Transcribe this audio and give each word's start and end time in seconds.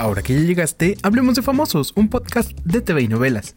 Ahora 0.00 0.22
que 0.22 0.32
ya 0.32 0.40
llegaste, 0.40 0.96
hablemos 1.02 1.34
de 1.34 1.42
Famosos, 1.42 1.92
un 1.94 2.08
podcast 2.08 2.52
de 2.64 2.80
TV 2.80 3.02
y 3.02 3.08
novelas. 3.08 3.54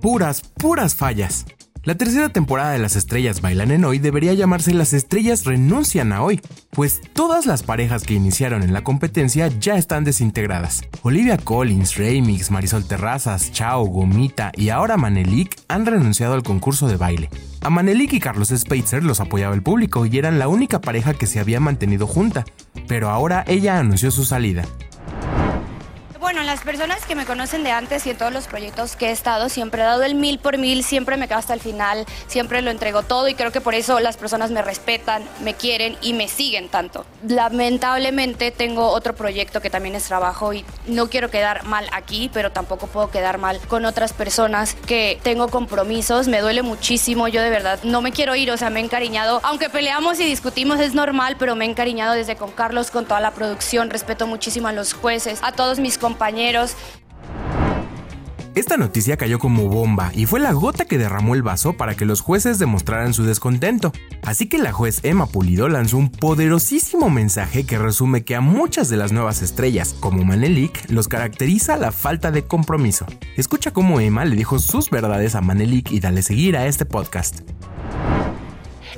Puras, 0.00 0.40
puras 0.40 0.94
fallas. 0.94 1.44
La 1.84 1.94
tercera 1.94 2.30
temporada 2.30 2.70
de 2.70 2.78
Las 2.78 2.96
Estrellas 2.96 3.42
Bailan 3.42 3.70
en 3.70 3.84
Hoy 3.84 3.98
debería 3.98 4.32
llamarse 4.32 4.72
Las 4.72 4.94
Estrellas 4.94 5.44
Renuncian 5.44 6.12
a 6.14 6.22
Hoy, 6.22 6.40
pues 6.70 7.02
todas 7.12 7.44
las 7.44 7.64
parejas 7.64 8.04
que 8.04 8.14
iniciaron 8.14 8.62
en 8.62 8.72
la 8.72 8.82
competencia 8.82 9.48
ya 9.48 9.76
están 9.76 10.04
desintegradas. 10.04 10.84
Olivia 11.02 11.36
Collins, 11.36 11.96
Remix, 11.96 12.50
Marisol 12.50 12.86
Terrazas, 12.86 13.52
Chao, 13.52 13.84
Gomita 13.84 14.52
y 14.56 14.70
ahora 14.70 14.96
Manelik 14.96 15.60
han 15.68 15.84
renunciado 15.84 16.32
al 16.32 16.42
concurso 16.42 16.88
de 16.88 16.96
baile. 16.96 17.28
A 17.60 17.68
Manelik 17.68 18.14
y 18.14 18.20
Carlos 18.20 18.54
Spitzer 18.56 19.04
los 19.04 19.20
apoyaba 19.20 19.54
el 19.54 19.62
público 19.62 20.06
y 20.06 20.16
eran 20.16 20.38
la 20.38 20.48
única 20.48 20.80
pareja 20.80 21.12
que 21.12 21.26
se 21.26 21.40
había 21.40 21.60
mantenido 21.60 22.06
junta, 22.06 22.44
pero 22.92 23.08
ahora 23.08 23.42
ella 23.48 23.78
anunció 23.78 24.10
su 24.10 24.22
salida. 24.22 24.66
Las 26.44 26.60
personas 26.60 27.06
que 27.06 27.14
me 27.14 27.24
conocen 27.24 27.64
de 27.64 27.70
antes 27.70 28.06
y 28.06 28.10
en 28.10 28.18
todos 28.18 28.32
los 28.32 28.46
proyectos 28.46 28.96
que 28.96 29.06
he 29.06 29.10
estado, 29.10 29.48
siempre 29.48 29.80
he 29.82 29.84
dado 29.84 30.02
el 30.02 30.14
mil 30.14 30.38
por 30.38 30.58
mil, 30.58 30.84
siempre 30.84 31.16
me 31.16 31.28
quedo 31.28 31.38
hasta 31.38 31.54
el 31.54 31.60
final, 31.60 32.04
siempre 32.26 32.62
lo 32.62 32.70
entrego 32.70 33.02
todo 33.02 33.28
y 33.28 33.34
creo 33.34 33.52
que 33.52 33.60
por 33.60 33.74
eso 33.74 34.00
las 34.00 34.16
personas 34.16 34.50
me 34.50 34.60
respetan, 34.60 35.22
me 35.42 35.54
quieren 35.54 35.96
y 36.02 36.12
me 36.12 36.28
siguen 36.28 36.68
tanto. 36.68 37.06
Lamentablemente 37.26 38.50
tengo 38.50 38.88
otro 38.88 39.14
proyecto 39.14 39.60
que 39.60 39.70
también 39.70 39.94
es 39.94 40.04
trabajo 40.04 40.52
y 40.52 40.64
no 40.86 41.08
quiero 41.08 41.30
quedar 41.30 41.64
mal 41.64 41.86
aquí, 41.92 42.28
pero 42.34 42.50
tampoco 42.50 42.86
puedo 42.86 43.10
quedar 43.10 43.38
mal 43.38 43.58
con 43.68 43.84
otras 43.84 44.12
personas 44.12 44.74
que 44.86 45.20
tengo 45.22 45.48
compromisos, 45.48 46.28
me 46.28 46.40
duele 46.40 46.62
muchísimo, 46.62 47.28
yo 47.28 47.40
de 47.40 47.50
verdad 47.50 47.78
no 47.82 48.02
me 48.02 48.12
quiero 48.12 48.34
ir, 48.34 48.50
o 48.50 48.56
sea, 48.56 48.68
me 48.68 48.80
he 48.80 48.84
encariñado, 48.84 49.40
aunque 49.44 49.70
peleamos 49.70 50.20
y 50.20 50.24
discutimos 50.24 50.80
es 50.80 50.94
normal, 50.94 51.36
pero 51.38 51.56
me 51.56 51.64
he 51.64 51.68
encariñado 51.68 52.14
desde 52.14 52.36
con 52.36 52.50
Carlos, 52.50 52.90
con 52.90 53.06
toda 53.06 53.20
la 53.20 53.30
producción, 53.30 53.90
respeto 53.90 54.26
muchísimo 54.26 54.68
a 54.68 54.72
los 54.72 54.92
jueces, 54.92 55.38
a 55.42 55.52
todos 55.52 55.78
mis 55.78 55.98
compañeros 55.98 56.31
esta 58.54 58.76
noticia 58.76 59.16
cayó 59.16 59.38
como 59.38 59.68
bomba 59.68 60.12
y 60.14 60.26
fue 60.26 60.38
la 60.38 60.52
gota 60.52 60.84
que 60.84 60.98
derramó 60.98 61.34
el 61.34 61.42
vaso 61.42 61.72
para 61.72 61.94
que 61.94 62.04
los 62.04 62.20
jueces 62.20 62.58
demostraran 62.58 63.14
su 63.14 63.24
descontento. 63.24 63.92
Así 64.24 64.46
que 64.46 64.58
la 64.58 64.72
juez 64.72 65.00
Emma 65.04 65.26
Pulido 65.26 65.70
lanzó 65.70 65.96
un 65.96 66.10
poderosísimo 66.10 67.08
mensaje 67.08 67.64
que 67.64 67.78
resume 67.78 68.24
que 68.24 68.36
a 68.36 68.42
muchas 68.42 68.90
de 68.90 68.98
las 68.98 69.10
nuevas 69.10 69.40
estrellas, 69.40 69.94
como 69.98 70.22
Manelik, 70.22 70.90
los 70.90 71.08
caracteriza 71.08 71.78
la 71.78 71.92
falta 71.92 72.30
de 72.30 72.46
compromiso. 72.46 73.06
Escucha 73.38 73.72
cómo 73.72 74.00
Emma 74.00 74.26
le 74.26 74.36
dijo 74.36 74.58
sus 74.58 74.90
verdades 74.90 75.34
a 75.34 75.40
Manelik 75.40 75.90
y 75.90 76.00
dale 76.00 76.20
seguir 76.20 76.58
a 76.58 76.66
este 76.66 76.84
podcast. 76.84 77.40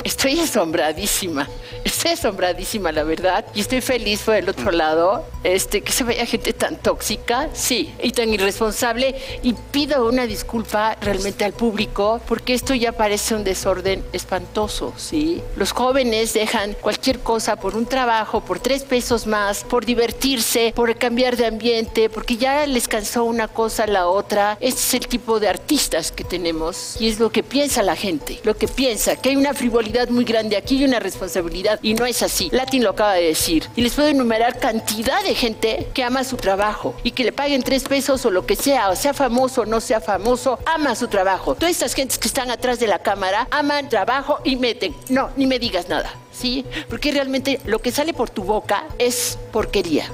Estoy 0.03 0.41
asombradísima, 0.41 1.49
estoy 1.85 2.13
asombradísima 2.13 2.91
la 2.91 3.05
verdad 3.05 3.45
y 3.55 3.61
estoy 3.61 3.81
feliz 3.81 4.23
por 4.23 4.35
el 4.35 4.49
otro 4.49 4.73
lado, 4.73 5.25
este, 5.45 5.83
que 5.83 5.93
se 5.93 6.05
vea 6.05 6.27
gente 6.27 6.53
tan 6.53 6.77
tóxica, 6.77 7.49
sí, 7.53 7.95
y 8.03 8.11
tan 8.11 8.33
irresponsable 8.33 9.15
y 9.43 9.53
pido 9.53 10.09
una 10.09 10.27
disculpa 10.27 10.97
realmente 11.01 11.45
al 11.45 11.53
público 11.53 12.21
porque 12.27 12.55
esto 12.55 12.75
ya 12.75 12.93
parece 12.93 13.35
un 13.35 13.45
desorden 13.45 14.05
espantoso, 14.13 14.93
sí. 14.97 15.41
Los 15.57 15.73
jóvenes 15.73 16.35
dejan 16.35 16.75
cualquier 16.81 17.21
cosa 17.21 17.57
por 17.57 17.77
un 17.77 17.87
trabajo, 17.87 18.41
por 18.41 18.59
tres 18.59 18.83
pesos 18.83 19.27
más, 19.27 19.63
por 19.65 19.87
divertirse, 19.87 20.73
por 20.75 20.97
cambiar 20.97 21.37
de 21.37 21.47
ambiente, 21.47 22.11
porque 22.11 22.37
ya 22.37 22.67
les 22.67 22.89
cansó 22.89 23.25
una 23.25 23.49
cosa 23.49 23.85
a 23.85 23.87
la 23.87 24.09
otra. 24.09 24.59
Este 24.61 24.81
es 24.81 24.95
el 24.95 25.07
tipo 25.07 25.39
de 25.41 25.49
artistas 25.49 26.11
que 26.11 26.25
tenemos 26.25 26.97
y 27.01 27.09
es 27.09 27.21
lo 27.21 27.31
que 27.31 27.43
piensa 27.43 27.83
la 27.83 27.97
gente, 27.97 28.41
lo 28.43 28.57
que 28.57 28.67
piensa, 28.69 29.17
que 29.17 29.31
hay 29.31 29.37
una 29.37 29.55
frivolidad 29.55 29.84
muy 30.11 30.25
grande 30.25 30.57
aquí 30.57 30.77
y 30.79 30.85
una 30.85 30.99
responsabilidad 30.99 31.79
y 31.83 31.95
no 31.95 32.07
es 32.07 32.23
así. 32.23 32.49
Latin 32.53 32.83
lo 32.83 32.91
acaba 32.91 33.15
de 33.15 33.25
decir. 33.25 33.69
Y 33.77 33.83
les 33.83 33.95
puedo 33.95 34.09
enumerar 34.09 34.59
cantidad 34.59 35.23
de 35.23 35.35
gente 35.35 35.89
que 35.95 36.03
ama 36.03 36.25
su 36.25 36.37
trabajo 36.37 36.95
y 37.03 37.13
que 37.13 37.25
le 37.25 37.33
paguen 37.33 37.63
tres 37.63 37.85
pesos 37.85 38.25
o 38.27 38.31
lo 38.31 38.47
que 38.47 38.57
sea, 38.57 38.91
o 38.91 38.97
sea 38.97 39.15
famoso 39.15 39.63
o 39.63 39.67
no 39.67 39.81
sea 39.81 40.01
famoso, 40.01 40.59
ama 40.67 40.95
su 40.95 41.09
trabajo. 41.09 41.55
Todas 41.55 41.73
estas 41.73 41.95
gentes 41.95 42.19
que 42.19 42.29
están 42.29 42.51
atrás 42.51 42.81
de 42.81 42.87
la 42.87 43.01
cámara 43.01 43.47
aman 43.51 43.89
trabajo 43.89 44.39
y 44.45 44.57
meten. 44.57 44.95
No, 45.09 45.31
ni 45.37 45.47
me 45.47 45.59
digas 45.59 45.89
nada, 45.89 46.11
¿sí? 46.33 46.65
Porque 46.89 47.13
realmente 47.13 47.61
lo 47.65 47.79
que 47.81 47.93
sale 47.93 48.15
por 48.15 48.31
tu 48.31 48.43
boca 48.43 48.85
es 48.99 49.39
porquería. 49.53 50.07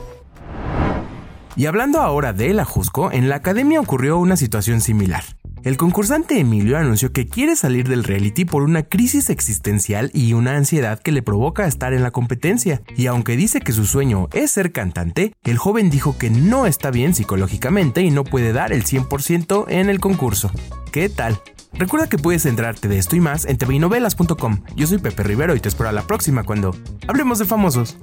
Y 1.57 1.67
hablando 1.67 2.01
ahora 2.01 2.33
de 2.33 2.51
El 2.51 2.61
Ajusco, 2.61 3.11
en 3.13 3.29
la 3.29 3.37
academia 3.37 3.81
ocurrió 3.81 4.19
una 4.19 4.37
situación 4.37 4.81
similar. 4.81 5.25
El 5.63 5.77
concursante 5.77 6.41
Emilio 6.41 6.79
anunció 6.79 7.13
que 7.13 7.27
quiere 7.27 7.55
salir 7.55 7.87
del 7.87 8.05
reality 8.05 8.47
por 8.47 8.63
una 8.63 8.83
crisis 8.83 9.29
existencial 9.29 10.11
y 10.15 10.33
una 10.33 10.57
ansiedad 10.57 10.99
que 10.99 11.13
le 11.13 11.23
provoca 11.23 11.67
estar 11.67 11.93
en 11.93 12.03
la 12.03 12.11
competencia. 12.11 12.81
Y 12.97 13.07
aunque 13.07 13.37
dice 13.37 13.61
que 13.61 13.73
su 13.73 13.85
sueño 13.85 14.29
es 14.33 14.53
ser 14.53 14.73
cantante, 14.73 15.35
el 15.45 15.59
joven 15.59 15.91
dijo 15.91 16.17
que 16.17 16.31
no 16.31 16.65
está 16.65 16.91
bien 16.91 17.15
psicológicamente 17.15 18.01
y 18.01 18.11
no 18.11 18.25
puede 18.25 18.55
dar 18.55 18.73
el 18.73 18.85
100% 18.85 19.67
en 19.69 19.91
el 19.91 20.01
concurso. 20.01 20.51
¿Qué 20.93 21.11
tal? 21.11 21.39
Recuerda 21.75 22.09
que 22.09 22.19
puedes 22.19 22.47
enterarte 22.47 22.89
de 22.89 22.99
esto 22.99 23.17
y 23.17 23.21
más 23.21 23.45
en 23.45 23.59
tvinovelas.com. 23.59 24.65
Yo 24.77 24.87
soy 24.87 24.99
Pepe 24.99 25.23
Rivero 25.25 25.55
y 25.55 25.61
te 25.61 25.69
espero 25.69 25.91
a 25.91 25.93
la 25.93 26.07
próxima 26.07 26.43
cuando 26.43 26.75
hablemos 27.07 27.39
de 27.39 27.45
famosos. 27.45 27.99